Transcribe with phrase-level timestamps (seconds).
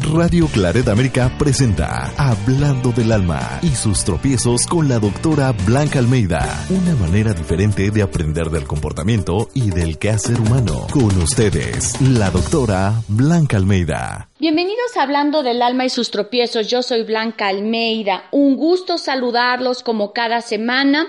[0.00, 6.64] Radio Claret América presenta Hablando del Alma y sus tropiezos con la doctora Blanca Almeida.
[6.70, 10.86] Una manera diferente de aprender del comportamiento y del quehacer humano.
[10.90, 14.30] Con ustedes, la doctora Blanca Almeida.
[14.38, 16.68] Bienvenidos a Hablando del Alma y sus tropiezos.
[16.68, 18.24] Yo soy Blanca Almeida.
[18.30, 21.08] Un gusto saludarlos como cada semana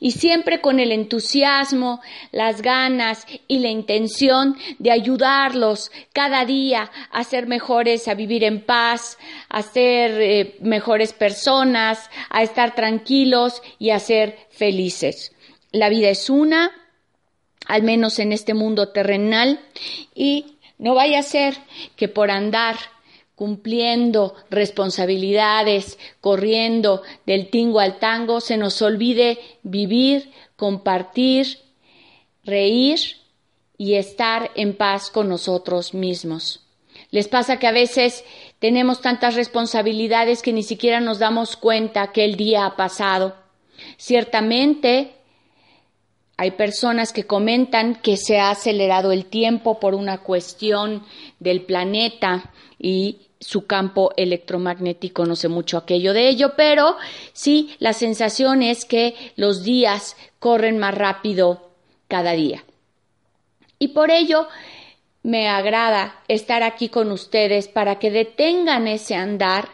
[0.00, 2.00] y siempre con el entusiasmo,
[2.32, 8.62] las ganas y la intención de ayudarlos cada día a ser mejores, a vivir en
[8.62, 15.32] paz, a ser eh, mejores personas, a estar tranquilos y a ser felices.
[15.72, 16.72] La vida es una,
[17.66, 19.60] al menos en este mundo terrenal,
[20.14, 21.56] y no vaya a ser
[21.96, 22.76] que por andar
[23.36, 31.58] cumpliendo responsabilidades, corriendo del tingo al tango, se nos olvide vivir, compartir,
[32.44, 32.98] reír
[33.76, 36.66] y estar en paz con nosotros mismos.
[37.10, 38.24] Les pasa que a veces
[38.58, 43.36] tenemos tantas responsabilidades que ni siquiera nos damos cuenta que el día ha pasado.
[43.98, 45.12] Ciertamente,
[46.38, 51.04] hay personas que comentan que se ha acelerado el tiempo por una cuestión
[51.38, 56.96] del planeta y su campo electromagnético, no sé mucho aquello de ello, pero
[57.32, 61.70] sí la sensación es que los días corren más rápido
[62.08, 62.64] cada día.
[63.78, 64.48] Y por ello
[65.22, 69.68] me agrada estar aquí con ustedes para que detengan ese andar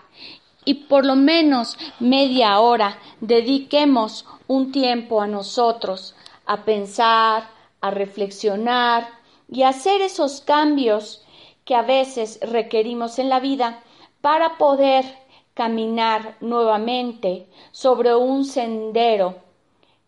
[0.64, 6.14] y por lo menos media hora dediquemos un tiempo a nosotros,
[6.46, 7.48] a pensar,
[7.80, 9.08] a reflexionar
[9.50, 11.22] y a hacer esos cambios
[11.64, 13.82] que a veces requerimos en la vida
[14.20, 15.04] para poder
[15.54, 19.36] caminar nuevamente sobre un sendero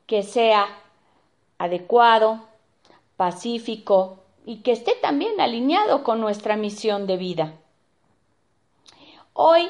[0.07, 0.67] que sea
[1.59, 2.41] adecuado,
[3.17, 7.53] pacífico y que esté también alineado con nuestra misión de vida.
[9.33, 9.69] Hoy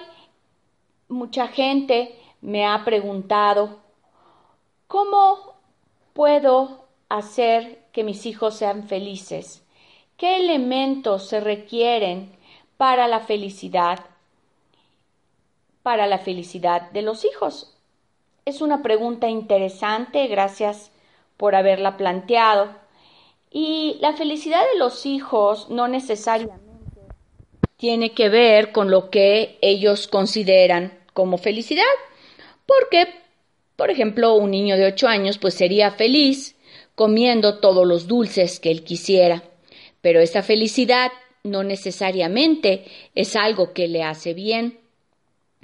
[1.09, 3.79] mucha gente me ha preguntado,
[4.87, 5.55] ¿cómo
[6.13, 9.64] puedo hacer que mis hijos sean felices?
[10.17, 12.31] ¿Qué elementos se requieren
[12.77, 13.99] para la felicidad?
[15.83, 17.75] Para la felicidad de los hijos.
[18.45, 20.93] Es una pregunta interesante, gracias
[21.37, 22.71] por haberla planteado.
[23.51, 26.63] Y la felicidad de los hijos no necesariamente
[27.77, 31.83] tiene que ver con lo que ellos consideran como felicidad.
[32.67, 33.09] Porque,
[33.75, 36.55] por ejemplo, un niño de 8 años pues sería feliz
[36.95, 39.43] comiendo todos los dulces que él quisiera
[40.05, 41.13] pero esa felicidad
[41.45, 42.85] no necesariamente
[43.15, 44.79] es algo que le hace bien.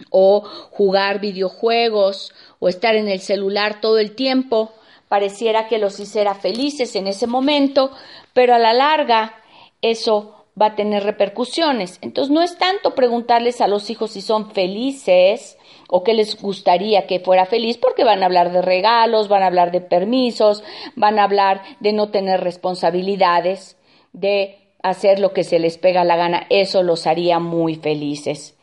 [0.09, 0.41] O
[0.71, 4.73] jugar videojuegos o estar en el celular todo el tiempo
[5.09, 7.91] pareciera que los hiciera felices en ese momento,
[8.33, 9.35] pero a la larga
[9.83, 11.99] eso va a tener repercusiones.
[12.01, 17.07] Entonces no es tanto preguntarles a los hijos si son felices o qué les gustaría
[17.07, 20.65] que fuera feliz, porque van a hablar de regalos, van a hablar de permisos,
[20.97, 23.77] van a hablar de no tener responsabilidades
[24.13, 28.57] de hacer lo que se les pega la gana, eso los haría muy felices.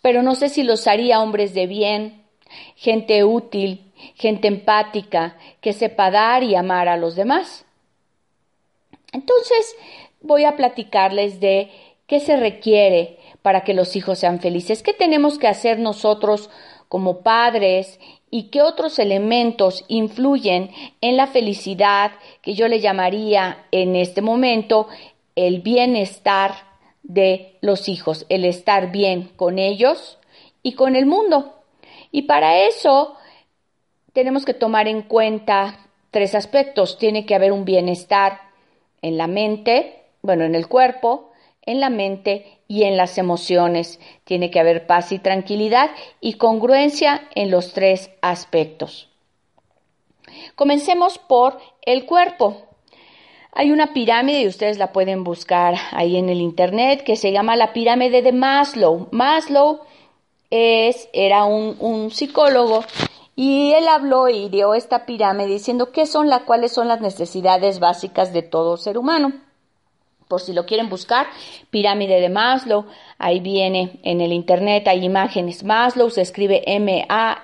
[0.00, 2.24] Pero no sé si los haría hombres de bien,
[2.74, 7.64] gente útil, gente empática, que sepa dar y amar a los demás.
[9.12, 9.76] Entonces
[10.20, 11.70] voy a platicarles de
[12.06, 16.50] qué se requiere para que los hijos sean felices, qué tenemos que hacer nosotros
[16.88, 17.98] como padres
[18.34, 20.70] y qué otros elementos influyen
[21.02, 24.88] en la felicidad que yo le llamaría en este momento
[25.36, 26.54] el bienestar
[27.02, 30.18] de los hijos, el estar bien con ellos
[30.62, 31.56] y con el mundo.
[32.10, 33.16] Y para eso
[34.14, 36.96] tenemos que tomar en cuenta tres aspectos.
[36.96, 38.40] Tiene que haber un bienestar
[39.02, 44.00] en la mente, bueno, en el cuerpo, en la mente y en las emociones.
[44.24, 45.90] Tiene que haber paz y tranquilidad
[46.22, 49.10] y congruencia en los tres aspectos.
[50.54, 52.62] Comencemos por el cuerpo.
[53.52, 57.56] Hay una pirámide y ustedes la pueden buscar ahí en el internet que se llama
[57.56, 59.08] la pirámide de Maslow.
[59.10, 59.80] Maslow
[60.48, 62.84] era un, un psicólogo
[63.36, 67.80] y él habló y dio esta pirámide diciendo qué son las cuáles son las necesidades
[67.80, 69.51] básicas de todo ser humano.
[70.32, 71.26] Por si lo quieren buscar,
[71.68, 72.86] pirámide de Maslow,
[73.18, 75.62] ahí viene en el internet, hay imágenes.
[75.62, 77.42] Maslow se escribe M-A-S-L-O-W.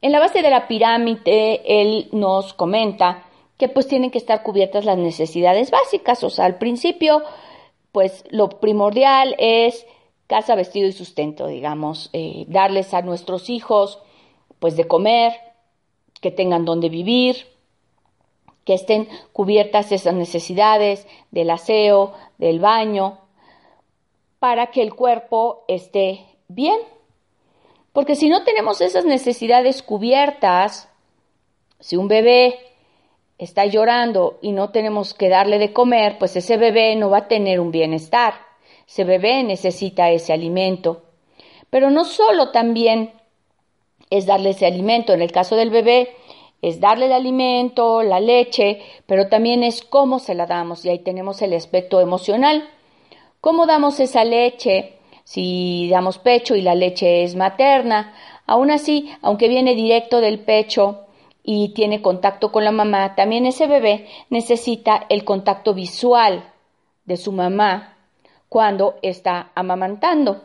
[0.00, 3.26] En la base de la pirámide, él nos comenta
[3.58, 7.22] que pues tienen que estar cubiertas las necesidades básicas, o sea, al principio,
[7.92, 9.84] pues lo primordial es
[10.28, 13.98] casa, vestido y sustento, digamos, eh, darles a nuestros hijos
[14.60, 15.34] pues de comer,
[16.22, 17.57] que tengan donde vivir,
[18.68, 23.18] que estén cubiertas esas necesidades del aseo, del baño,
[24.40, 26.76] para que el cuerpo esté bien.
[27.94, 30.90] Porque si no tenemos esas necesidades cubiertas,
[31.80, 32.58] si un bebé
[33.38, 37.28] está llorando y no tenemos que darle de comer, pues ese bebé no va a
[37.28, 38.34] tener un bienestar.
[38.86, 41.04] Ese bebé necesita ese alimento.
[41.70, 43.14] Pero no solo también
[44.10, 46.17] es darle ese alimento, en el caso del bebé
[46.62, 50.98] es darle el alimento, la leche, pero también es cómo se la damos y ahí
[50.98, 52.68] tenemos el aspecto emocional.
[53.40, 54.94] ¿Cómo damos esa leche?
[55.24, 58.14] Si damos pecho y la leche es materna,
[58.46, 61.04] aún así, aunque viene directo del pecho,
[61.50, 66.52] y tiene contacto con la mamá, también ese bebé necesita el contacto visual
[67.06, 67.96] de su mamá
[68.50, 70.42] cuando está amamantando.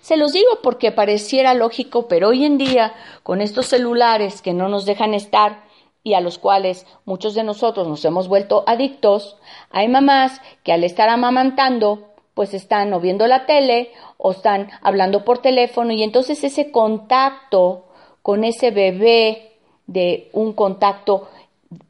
[0.00, 4.68] Se los digo porque pareciera lógico, pero hoy en día, con estos celulares que no
[4.68, 5.64] nos dejan estar
[6.02, 9.36] y a los cuales muchos de nosotros nos hemos vuelto adictos,
[9.70, 15.24] hay mamás que al estar amamantando, pues están o viendo la tele o están hablando
[15.24, 17.84] por teléfono y entonces ese contacto
[18.22, 19.52] con ese bebé
[19.86, 21.28] de un contacto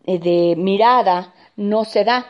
[0.07, 2.27] eh, de mirada no se da.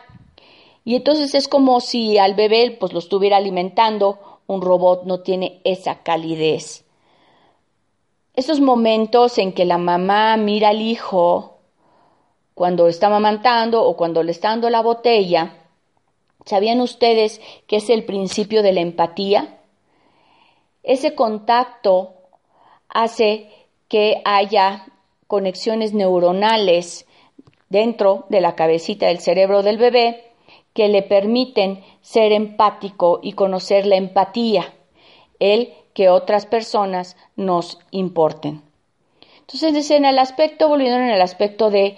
[0.83, 5.61] Y entonces es como si al bebé pues lo estuviera alimentando, un robot no tiene
[5.63, 6.85] esa calidez.
[8.33, 11.57] Esos momentos en que la mamá mira al hijo
[12.53, 15.53] cuando está amamantando o cuando le está dando la botella,
[16.45, 19.59] ¿sabían ustedes que es el principio de la empatía?
[20.83, 22.13] Ese contacto
[22.89, 23.49] hace
[23.87, 24.85] que haya
[25.27, 27.07] conexiones neuronales
[27.69, 30.24] dentro de la cabecita del cerebro del bebé
[30.75, 34.73] que le permiten ser empático y conocer la empatía,
[35.39, 38.61] el que otras personas nos importen.
[39.39, 41.97] Entonces, en el aspecto, volviendo en el aspecto de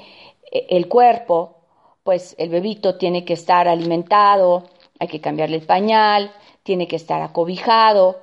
[0.52, 1.56] eh, el cuerpo,
[2.04, 4.66] pues el bebito tiene que estar alimentado,
[5.00, 6.32] hay que cambiarle el pañal,
[6.62, 8.20] tiene que estar acobijado,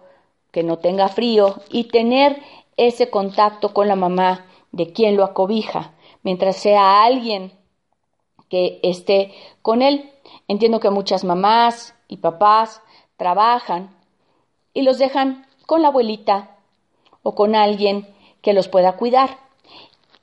[0.52, 2.40] que no tenga frío y tener
[2.76, 7.52] ese contacto con la mamá de quien lo acobija, mientras sea alguien
[8.49, 9.32] que esté
[9.62, 10.11] con él.
[10.49, 12.82] Entiendo que muchas mamás y papás
[13.17, 13.94] trabajan
[14.73, 16.56] y los dejan con la abuelita
[17.23, 18.06] o con alguien
[18.43, 19.38] que los pueda cuidar.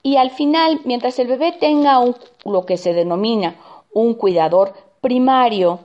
[0.04, 2.16] Y al final, mientras el bebé tenga un,
[2.46, 3.56] lo que se denomina
[3.94, 5.80] un cuidador primario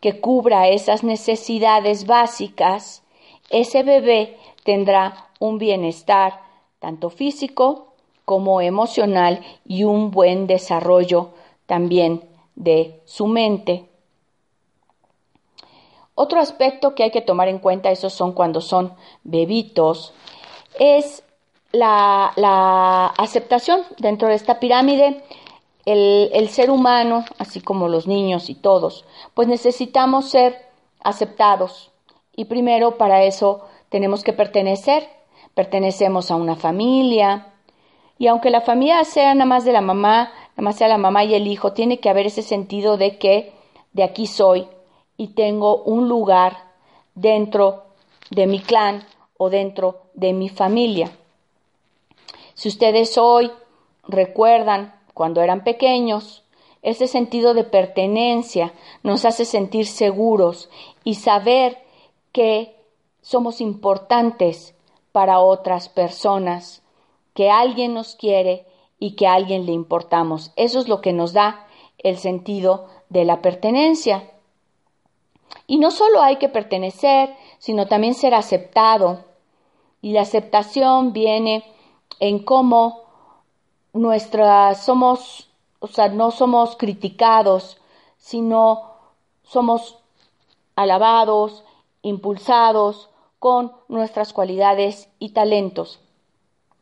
[0.00, 3.02] que cubra esas necesidades básicas,
[3.50, 6.40] ese bebé tendrá un bienestar
[6.78, 7.88] tanto físico
[8.24, 11.30] como emocional y un buen desarrollo
[11.66, 13.88] también de su mente.
[16.14, 18.94] Otro aspecto que hay que tomar en cuenta, esos son cuando son
[19.24, 20.14] bebitos,
[20.78, 21.24] es
[21.72, 25.24] la, aceptación dentro de esta pirámide.
[25.84, 30.56] El, el ser humano, así como los niños y todos, pues necesitamos ser
[31.00, 31.90] aceptados.
[32.34, 35.08] Y primero para eso tenemos que pertenecer.
[35.54, 37.54] Pertenecemos a una familia,
[38.18, 41.24] y aunque la familia sea nada más de la mamá, nada más sea la mamá
[41.24, 43.52] y el hijo, tiene que haber ese sentido de que
[43.92, 44.66] de aquí soy
[45.16, 46.56] y tengo un lugar
[47.14, 47.84] dentro
[48.30, 49.04] de mi clan
[49.36, 51.10] o dentro de mi familia.
[52.54, 53.50] Si ustedes hoy
[54.06, 56.44] recuerdan cuando eran pequeños,
[56.82, 60.68] ese sentido de pertenencia nos hace sentir seguros
[61.02, 61.78] y saber
[62.32, 62.76] que
[63.22, 64.74] somos importantes
[65.12, 66.82] para otras personas
[67.32, 68.66] que alguien nos quiere
[69.04, 70.50] y que a alguien le importamos.
[70.56, 71.66] Eso es lo que nos da
[71.98, 74.30] el sentido de la pertenencia.
[75.66, 79.22] Y no solo hay que pertenecer, sino también ser aceptado.
[80.00, 81.64] Y la aceptación viene
[82.18, 83.02] en cómo
[83.92, 87.76] nuestras somos, o sea, no somos criticados,
[88.16, 88.90] sino
[89.42, 89.98] somos
[90.76, 91.62] alabados,
[92.00, 96.00] impulsados con nuestras cualidades y talentos.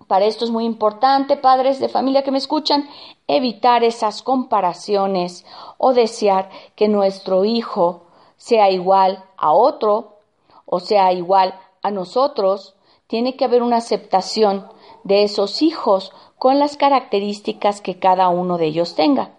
[0.07, 2.89] Para esto es muy importante, padres de familia que me escuchan,
[3.27, 5.45] evitar esas comparaciones
[5.79, 8.05] o desear que nuestro hijo
[8.37, 10.19] sea igual a otro
[10.67, 12.75] o sea igual a nosotros.
[13.07, 14.67] Tiene que haber una aceptación
[15.05, 19.33] de esos hijos con las características que cada uno de ellos tenga.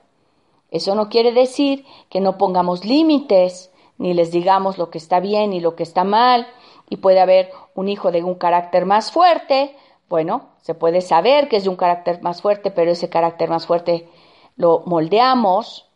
[0.71, 5.53] Eso no quiere decir que no pongamos límites, ni les digamos lo que está bien
[5.53, 6.47] y lo que está mal,
[6.89, 9.75] y puede haber un hijo de un carácter más fuerte,
[10.13, 13.65] bueno, se puede saber que es de un carácter más fuerte, pero ese carácter más
[13.65, 14.07] fuerte
[14.55, 15.89] lo moldeamos,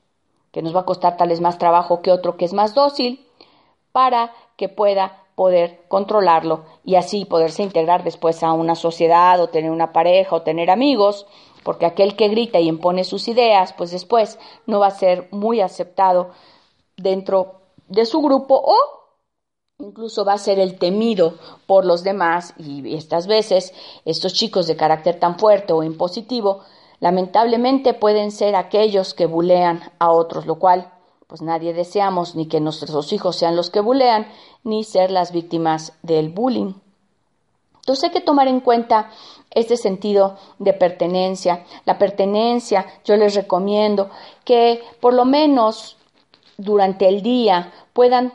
[0.51, 3.23] que nos va a costar tal vez más trabajo que otro que es más dócil,
[3.91, 9.69] para que pueda poder controlarlo y así poderse integrar después a una sociedad o tener
[9.69, 11.27] una pareja o tener amigos,
[11.63, 15.61] porque aquel que grita y impone sus ideas, pues después no va a ser muy
[15.61, 16.31] aceptado
[16.95, 18.96] dentro de su grupo o
[19.79, 21.35] incluso va a ser el temido
[21.67, 26.61] por los demás y estas veces estos chicos de carácter tan fuerte o impositivo
[26.99, 30.91] lamentablemente pueden ser aquellos que bulean a otros, lo cual
[31.27, 34.27] pues nadie deseamos ni que nuestros hijos sean los que bulean
[34.63, 36.73] ni ser las víctimas del bullying.
[37.75, 39.11] Entonces hay que tomar en cuenta
[39.51, 41.65] este sentido de pertenencia.
[41.85, 44.09] La pertenencia, yo les recomiendo
[44.43, 45.97] que por lo menos
[46.57, 48.33] durante el día puedan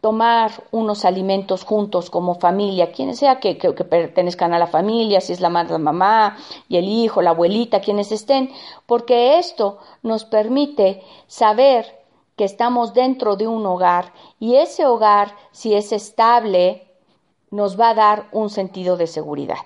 [0.00, 5.40] tomar unos alimentos juntos como familia, quien sea que, pertenezcan a la familia, si es
[5.40, 6.36] la madre, la mamá
[6.68, 8.50] y el hijo, la abuelita, quienes estén,
[8.86, 11.98] porque esto nos permite saber
[12.36, 16.86] que estamos dentro de un hogar y ese hogar, si es estable,
[17.50, 19.58] nos va a dar un sentido de seguridad.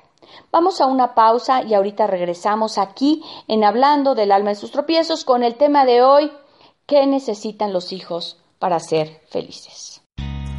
[0.51, 5.25] Vamos a una pausa y ahorita regresamos aquí en Hablando del alma y sus tropiezos
[5.25, 6.33] con el tema de hoy,
[6.87, 9.92] ¿qué necesitan los hijos para ser felices?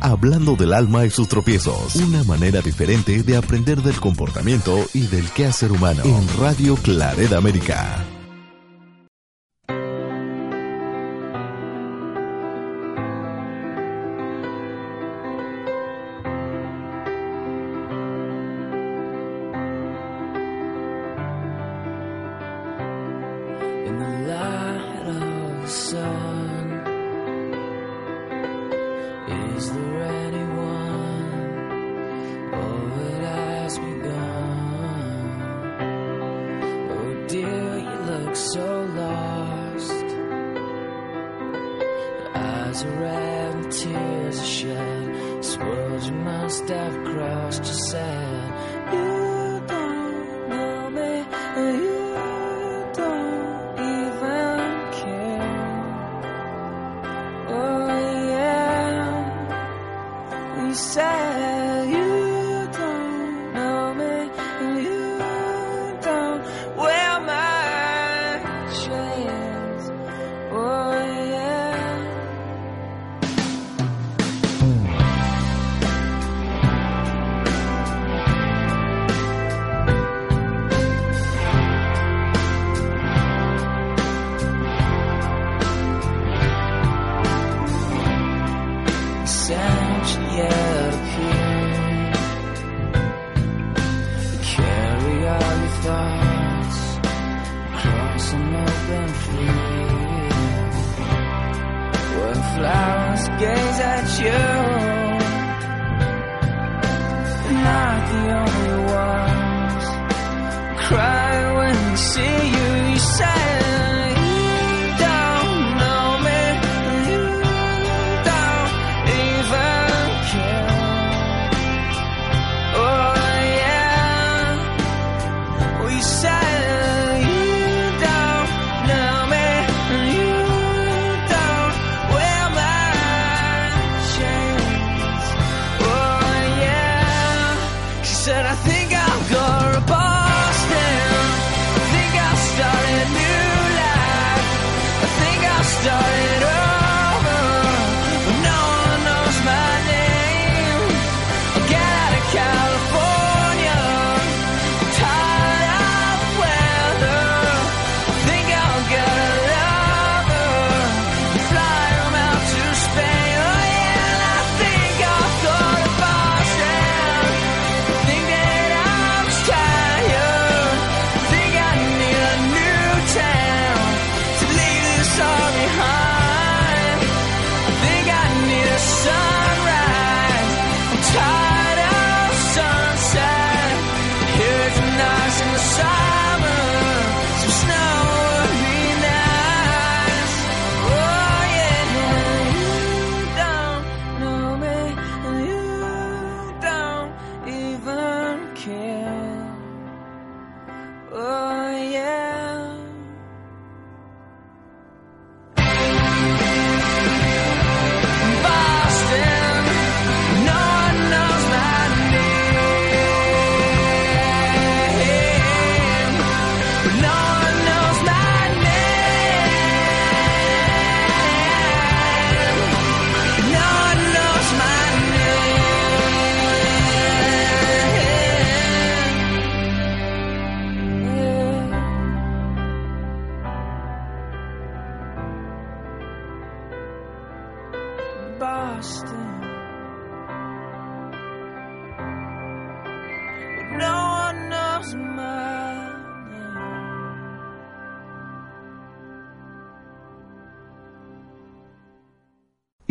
[0.04, 5.30] Hablando del alma y sus tropiezos, una manera diferente de aprender del comportamiento y del
[5.30, 8.06] quehacer humano en Radio Claret América.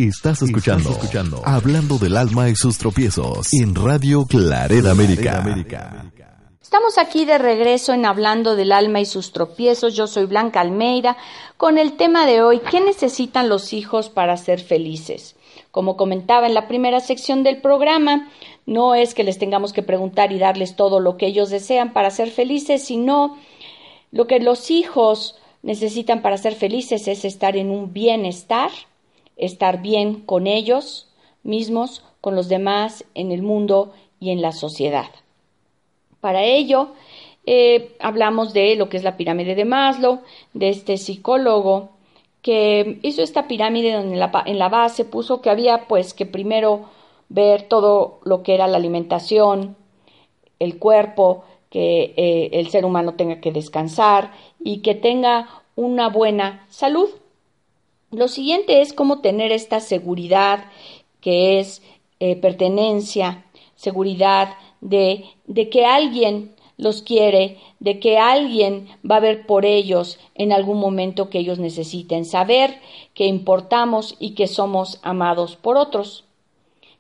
[0.09, 6.11] Estás escuchando, escuchando Hablando del alma y sus tropiezos en Radio Claret América.
[6.61, 9.95] Estamos aquí de regreso en Hablando del alma y sus tropiezos.
[9.95, 11.17] Yo soy Blanca Almeida
[11.57, 15.37] con el tema de hoy, ¿qué necesitan los hijos para ser felices?
[15.71, 18.29] Como comentaba en la primera sección del programa,
[18.67, 22.11] no es que les tengamos que preguntar y darles todo lo que ellos desean para
[22.11, 23.39] ser felices, sino
[24.11, 28.73] lo que los hijos necesitan para ser felices es estar en un bienestar,
[29.37, 31.09] estar bien con ellos
[31.43, 35.11] mismos, con los demás, en el mundo y en la sociedad.
[36.21, 36.91] Para ello,
[37.45, 40.21] eh, hablamos de lo que es la pirámide de Maslow,
[40.55, 41.91] de este psicólogo
[42.43, 46.87] que hizo esta pirámide donde en la, base puso que había pues que primero
[47.29, 49.77] ver todo lo que era la alimentación,
[50.59, 56.67] el cuerpo, que eh, el ser humano tenga que descansar y que tenga una buena
[56.69, 57.09] salud.
[58.13, 60.67] Lo siguiente es cómo tener esta seguridad
[61.23, 61.83] que es
[62.21, 64.51] eh, pertenencia, seguridad
[64.83, 70.53] de, de que alguien los quiere, de que alguien va a ver por ellos en
[70.53, 72.81] algún momento que ellos necesiten, saber
[73.15, 76.25] que importamos y que somos amados por otros,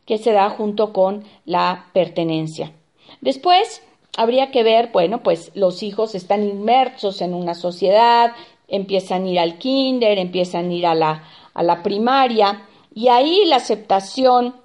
[0.07, 2.73] que se da junto con la pertenencia.
[3.21, 3.83] Después,
[4.17, 8.33] habría que ver, bueno, pues los hijos están inmersos en una sociedad,
[8.73, 13.45] empiezan a ir al kinder, empiezan a ir a la, a la primaria, y ahí
[13.45, 14.57] la aceptación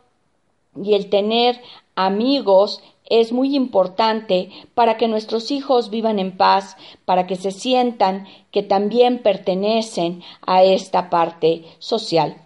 [0.81, 1.61] y el tener
[1.95, 8.27] amigos es muy importante para que nuestros hijos vivan en paz, para que se sientan
[8.51, 12.37] que también pertenecen a esta parte social.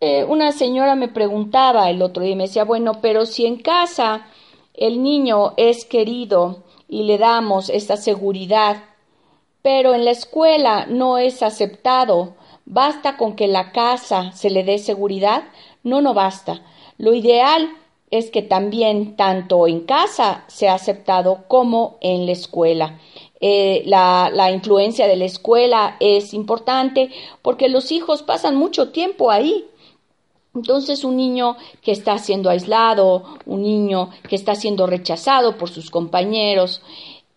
[0.00, 4.26] Eh, una señora me preguntaba el otro día me decía, bueno, pero si en casa
[4.74, 8.82] el niño es querido y le damos esta seguridad,
[9.62, 12.34] pero en la escuela no es aceptado,
[12.66, 15.44] ¿basta con que la casa se le dé seguridad?
[15.82, 16.62] No, no basta.
[16.98, 17.70] Lo ideal
[18.12, 22.98] es que también tanto en casa se ha aceptado como en la escuela.
[23.40, 29.66] Eh, la, influencia de la escuela es importante porque los hijos pasan mucho tiempo ahí.
[30.54, 35.90] Entonces un niño que está siendo aislado, un niño que está siendo rechazado por sus
[35.90, 36.82] compañeros,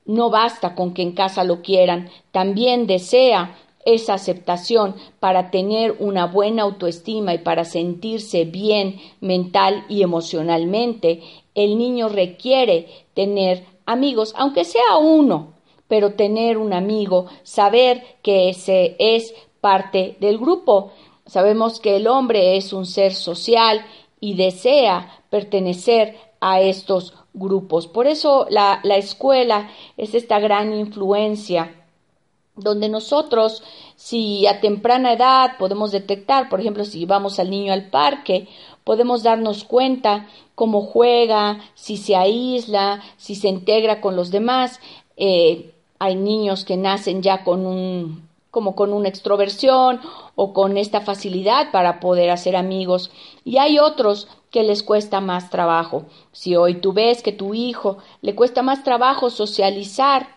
[0.06, 6.26] no basta con que en casa lo quieran, también desea esa aceptación para tener una
[6.26, 11.22] buena autoestima y para sentirse bien mental y emocionalmente,
[11.54, 15.54] el niño requiere tener amigos, aunque sea uno,
[15.88, 20.92] pero tener un amigo, saber que ese es parte del grupo.
[21.28, 23.86] Sabemos que el hombre es un ser social
[24.20, 27.88] y desea pertenecer a estos grupos.
[27.88, 31.72] Por eso la, la escuela es esta gran influencia
[32.56, 33.64] donde nosotros,
[33.96, 38.48] si a temprana edad podemos detectar, por ejemplo, si llevamos al niño al parque,
[38.84, 44.80] podemos darnos cuenta cómo juega, si se aísla, si se integra con los demás.
[45.18, 50.00] Eh, hay niños que nacen ya con un como con una extroversión
[50.36, 53.12] o con esta facilidad para poder hacer amigos
[53.44, 56.06] y hay otros que les cuesta más trabajo.
[56.32, 60.36] Si hoy tú ves que tu hijo le cuesta más trabajo socializar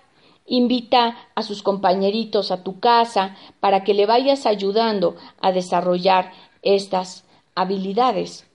[0.51, 7.27] Invita a sus compañeritos a tu casa para que le vayas ayudando a desarrollar estas
[7.55, 8.47] habilidades.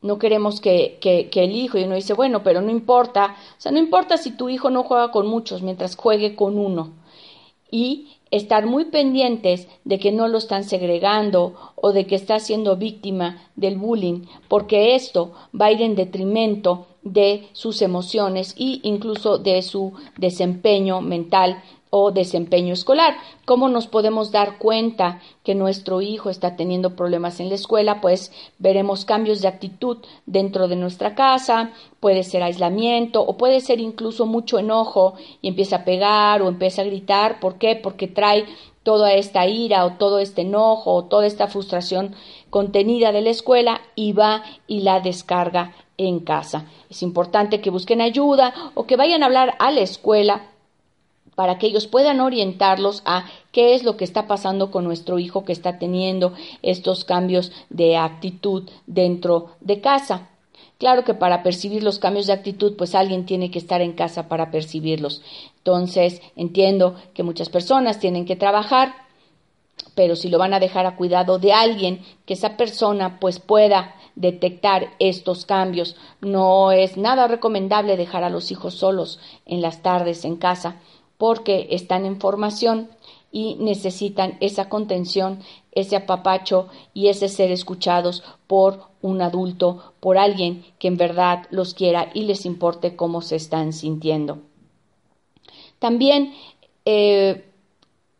[0.00, 3.70] No queremos que, que, el hijo, y uno dice, bueno, pero no importa, o sea,
[3.70, 6.90] no importa si tu hijo no juega con muchos mientras juegue con uno.
[7.70, 12.76] Y estar muy pendientes de que no lo están segregando o de que está siendo
[12.76, 19.38] víctima del bullying, porque esto va a ir en detrimento de sus emociones e incluso
[19.38, 21.62] de su desempeño mental
[21.94, 23.18] o desempeño escolar.
[23.44, 28.00] ¿Cómo nos podemos dar cuenta que nuestro hijo está teniendo problemas en la escuela?
[28.00, 33.78] Pues veremos cambios de actitud dentro de nuestra casa, puede ser aislamiento o puede ser
[33.78, 37.40] incluso mucho enojo y empieza a pegar o empieza a gritar.
[37.40, 37.76] ¿Por qué?
[37.76, 38.46] Porque trae
[38.84, 42.14] toda esta ira o todo este enojo o toda esta frustración
[42.48, 46.64] contenida de la escuela y va y la descarga en casa.
[46.88, 50.51] Es importante que busquen ayuda o que vayan a hablar a la escuela
[51.42, 55.44] para que ellos puedan orientarlos a qué es lo que está pasando con nuestro hijo
[55.44, 60.28] que está teniendo estos cambios de actitud dentro de casa.
[60.78, 64.28] Claro que para percibir los cambios de actitud, pues alguien tiene que estar en casa
[64.28, 65.20] para percibirlos.
[65.56, 68.94] Entonces, entiendo que muchas personas tienen que trabajar
[69.94, 73.94] pero si lo van a dejar a cuidado de alguien, que esa persona pues pueda
[74.14, 75.96] detectar estos cambios.
[76.20, 80.76] No es nada recomendable dejar a los hijos solos en las tardes en casa
[81.22, 82.88] porque están en formación
[83.30, 85.38] y necesitan esa contención,
[85.70, 91.74] ese apapacho y ese ser escuchados por un adulto, por alguien que en verdad los
[91.74, 94.38] quiera y les importe cómo se están sintiendo.
[95.78, 96.34] También
[96.86, 97.44] eh,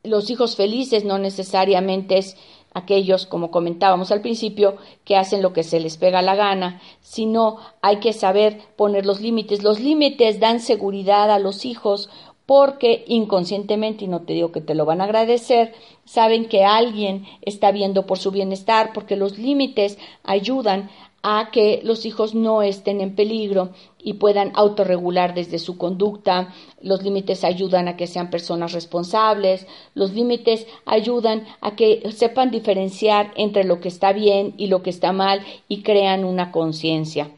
[0.04, 2.36] los hijos felices no necesariamente es
[2.72, 7.58] aquellos, como comentábamos al principio, que hacen lo que se les pega la gana, sino
[7.82, 9.64] hay que saber poner los límites.
[9.64, 12.08] Los límites dan seguridad a los hijos
[12.52, 15.72] porque inconscientemente, y no te digo que te lo van a agradecer,
[16.04, 20.90] saben que alguien está viendo por su bienestar, porque los límites ayudan
[21.22, 26.52] a que los hijos no estén en peligro y puedan autorregular desde su conducta.
[26.82, 29.66] Los límites ayudan a que sean personas responsables.
[29.94, 34.90] Los límites ayudan a que sepan diferenciar entre lo que está bien y lo que
[34.90, 37.30] está mal y crean una conciencia.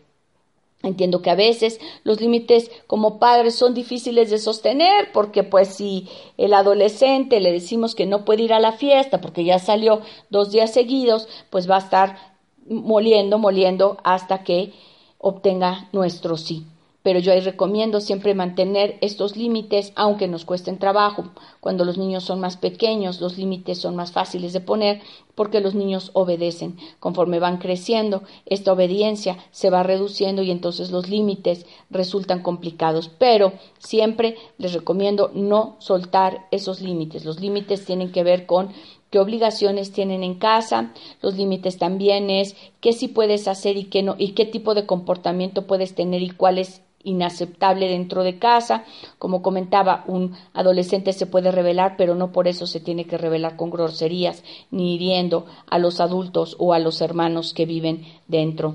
[0.84, 6.08] Entiendo que a veces los límites como padres son difíciles de sostener porque pues si
[6.36, 10.50] el adolescente le decimos que no puede ir a la fiesta porque ya salió dos
[10.50, 12.34] días seguidos, pues va a estar
[12.68, 14.72] moliendo, moliendo hasta que
[15.18, 16.66] obtenga nuestro sí.
[17.04, 21.26] Pero yo ahí recomiendo siempre mantener estos límites, aunque nos cuesten trabajo.
[21.60, 25.02] Cuando los niños son más pequeños, los límites son más fáciles de poner
[25.34, 26.78] porque los niños obedecen.
[27.00, 33.10] Conforme van creciendo, esta obediencia se va reduciendo y entonces los límites resultan complicados.
[33.18, 37.26] Pero siempre les recomiendo no soltar esos límites.
[37.26, 38.70] Los límites tienen que ver con
[39.14, 44.02] qué obligaciones tienen en casa, los límites también es qué sí puedes hacer y qué
[44.02, 48.82] no, y qué tipo de comportamiento puedes tener y cuál es inaceptable dentro de casa.
[49.20, 53.54] Como comentaba, un adolescente se puede rebelar, pero no por eso se tiene que rebelar
[53.54, 58.74] con groserías, ni hiriendo a los adultos o a los hermanos que viven dentro.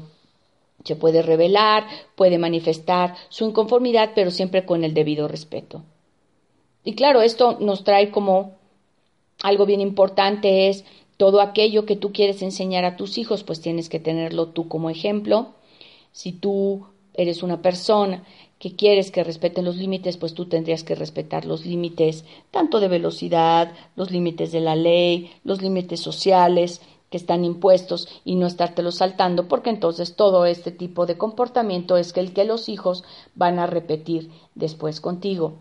[0.86, 5.84] Se puede rebelar, puede manifestar su inconformidad, pero siempre con el debido respeto.
[6.86, 8.58] Y claro, esto nos trae como
[9.44, 10.86] algo bien importante es
[11.18, 14.90] todo aquello que tú quieres enseñar a tus hijos, pues tienes que tenerlo tú como
[14.90, 15.50] ejemplo.
[16.12, 18.24] Si tú eres una persona
[18.58, 22.90] que quieres que respeten los límites, pues tú tendrías que respetar los límites tanto de
[22.90, 28.96] velocidad, los límites de la ley, los límites sociales que están impuestos y no estártelos
[28.96, 33.04] saltando, porque entonces todo este tipo de comportamiento es el que los hijos
[33.36, 35.54] van a repetir después contigo.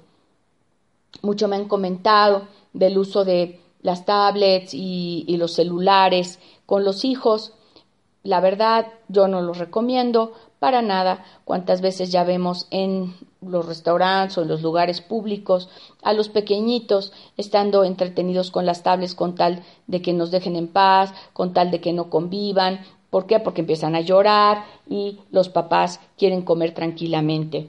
[1.23, 7.55] Mucho me han comentado del uso de las tablets y, los celulares con los hijos.
[8.22, 11.24] La verdad, yo no los recomiendo para nada.
[11.46, 15.70] Cuántas veces ya vemos en los restaurantes o en los lugares públicos
[16.03, 20.68] a los pequeñitos estando entretenidos con las tablets con tal de que nos dejen en
[20.68, 22.81] paz, con tal de que no convivan.
[23.09, 23.40] ¿Por qué?
[23.40, 27.68] Porque empiezan a llorar y los papás quieren comer tranquilamente.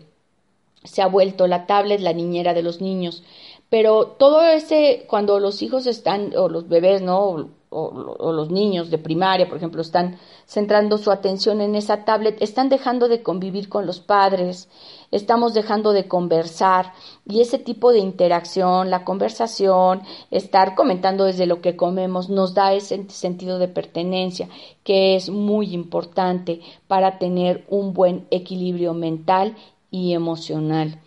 [0.84, 3.23] Se ha vuelto la tablet la niñera de los niños.
[3.69, 7.51] Pero todo ese, cuando los hijos están, o los bebés, ¿no?
[7.71, 12.67] O, los niños de primaria, por ejemplo, están centrando su atención en esa tablet, están
[12.67, 14.67] dejando de convivir con los padres,
[15.12, 16.93] estamos dejando de conversar
[17.27, 20.01] y ese tipo de interacción, la conversación,
[20.32, 24.49] estar comentando desde lo que comemos, nos da ese sentido de pertenencia
[24.84, 29.55] que es muy importante para tener un buen equilibrio mental
[29.91, 30.99] y emocional.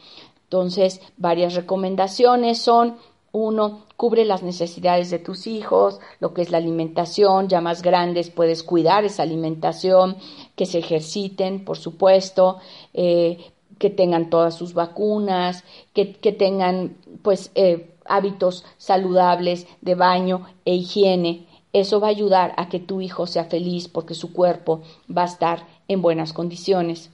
[0.52, 2.98] Entonces, varias recomendaciones son,
[3.32, 8.28] uno, cubre las necesidades de tus hijos, lo que es la alimentación, ya más grandes
[8.28, 10.18] puedes cuidar esa alimentación,
[10.54, 12.58] que se ejerciten, por supuesto,
[12.92, 13.38] eh,
[13.78, 21.46] que tengan todas sus vacunas, que, tengan pues eh, hábitos saludables de baño e higiene.
[21.72, 25.32] Eso va a ayudar a que tu hijo sea feliz porque su cuerpo va a
[25.32, 27.10] estar en buenas condiciones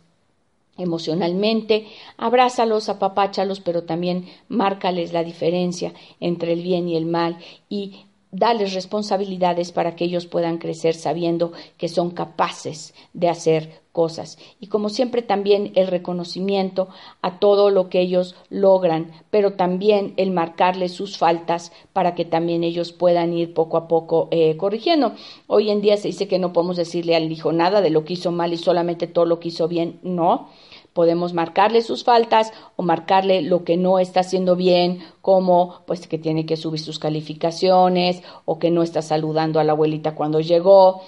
[0.79, 1.87] emocionalmente,
[2.17, 7.39] abrázalos, apapáchalos, pero también márcales la diferencia entre el bien y el mal
[7.69, 14.39] y dales responsabilidades para que ellos puedan crecer sabiendo que son capaces de hacer cosas.
[14.61, 16.89] Y como siempre también el reconocimiento
[17.23, 22.65] a todo lo que ellos logran, pero también el marcarles sus faltas para que también
[22.65, 25.15] ellos puedan ir poco a poco eh, corrigiendo.
[25.47, 28.13] Hoy en día se dice que no podemos decirle al hijo nada de lo que
[28.13, 29.99] hizo mal y solamente todo lo que hizo bien.
[30.03, 30.49] No,
[30.93, 36.19] podemos marcarle sus faltas o marcarle lo que no está haciendo bien, como pues que
[36.19, 41.03] tiene que subir sus calificaciones o que no está saludando a la abuelita cuando llegó.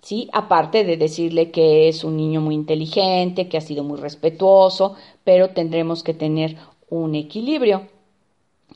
[0.00, 4.94] Sí, aparte de decirle que es un niño muy inteligente, que ha sido muy respetuoso,
[5.24, 6.56] pero tendremos que tener
[6.88, 7.95] un equilibrio.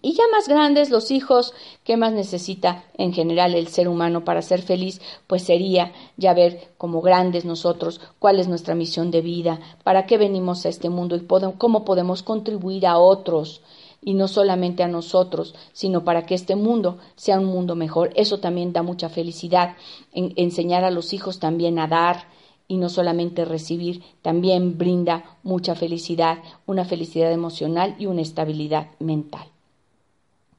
[0.02, 1.52] Y ya más grandes los hijos,
[1.84, 5.00] ¿qué más necesita en general el ser humano para ser feliz?
[5.26, 10.16] Pues sería ya ver como grandes nosotros cuál es nuestra misión de vida, para qué
[10.16, 13.60] venimos a este mundo y cómo podemos contribuir a otros
[14.02, 18.10] y no solamente a nosotros, sino para que este mundo sea un mundo mejor.
[18.16, 19.76] Eso también da mucha felicidad.
[20.12, 22.24] enseñar a los hijos también a dar
[22.66, 29.50] y no solamente recibir, también brinda mucha felicidad, una felicidad emocional y una estabilidad mental.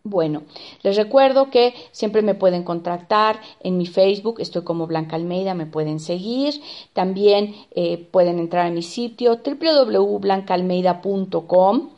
[0.03, 0.41] Bueno,
[0.81, 5.67] les recuerdo que siempre me pueden contactar en mi Facebook, estoy como Blanca Almeida, me
[5.67, 6.59] pueden seguir.
[6.93, 11.89] También eh, pueden entrar a mi sitio www.blancaalmeida.com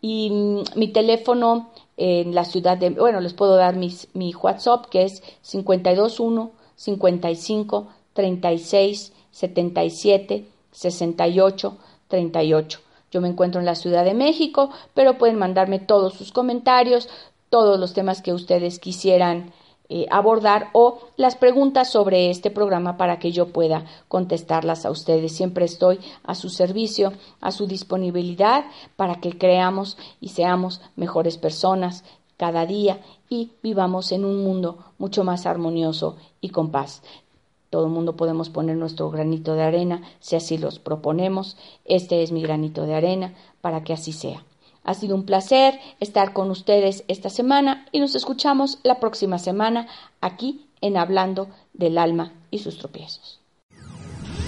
[0.00, 5.02] y mm, mi teléfono en la ciudad de, bueno, les puedo dar mi WhatsApp que
[5.02, 12.80] es 521 55 36 77 68 38.
[13.10, 17.08] Yo me encuentro en la Ciudad de México, pero pueden mandarme todos sus comentarios,
[17.50, 19.52] todos los temas que ustedes quisieran
[19.92, 25.32] eh, abordar o las preguntas sobre este programa para que yo pueda contestarlas a ustedes.
[25.32, 32.04] Siempre estoy a su servicio, a su disponibilidad para que creamos y seamos mejores personas
[32.36, 37.02] cada día y vivamos en un mundo mucho más armonioso y con paz.
[37.68, 41.56] Todo el mundo podemos poner nuestro granito de arena si así los proponemos.
[41.84, 44.44] Este es mi granito de arena para que así sea.
[44.84, 49.86] Ha sido un placer estar con ustedes esta semana y nos escuchamos la próxima semana
[50.20, 53.40] aquí en Hablando del Alma y sus tropiezos.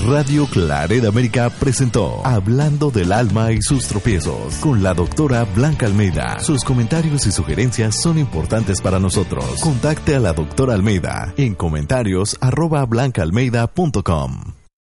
[0.06, 6.40] Radio Claret América presentó Hablando del Alma y sus tropiezos con la doctora Blanca Almeida.
[6.40, 9.44] Sus comentarios y sugerencias son importantes para nosotros.
[9.60, 14.61] Contacte a la doctora Almeida en comentarios arroba blancaalmeida.com.